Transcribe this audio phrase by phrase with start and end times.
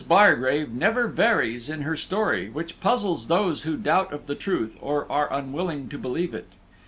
[0.07, 5.05] Bargrave never varies in her story, which puzzles those who doubt of the truth, or
[5.11, 6.47] are unwilling to believe it.